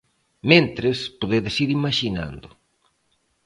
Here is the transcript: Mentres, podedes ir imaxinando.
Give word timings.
Mentres, 0.51 0.97
podedes 1.21 1.55
ir 1.63 1.69
imaxinando. 1.79 2.49